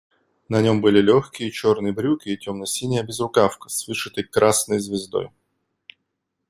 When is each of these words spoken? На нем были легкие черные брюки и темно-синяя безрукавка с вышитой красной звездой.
На 0.49 0.63
нем 0.63 0.81
были 0.81 0.99
легкие 0.99 1.51
черные 1.51 1.93
брюки 1.93 2.29
и 2.29 2.35
темно-синяя 2.35 3.03
безрукавка 3.03 3.69
с 3.69 3.87
вышитой 3.87 4.23
красной 4.23 4.79
звездой. 4.79 5.29